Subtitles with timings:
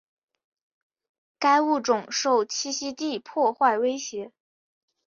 [1.37, 4.31] 该物种受栖息地破坏威胁。